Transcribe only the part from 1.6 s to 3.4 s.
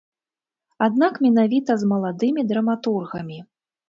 з маладымі драматургамі.